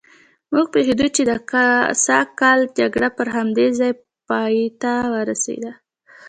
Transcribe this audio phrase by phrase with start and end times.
[0.53, 1.31] موږ پوهېدو چې د
[2.05, 3.91] سږ کال جګړه پر همدې ځای
[4.27, 5.71] پایته ورسېده.